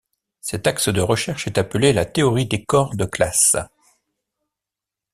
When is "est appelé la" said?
1.45-2.05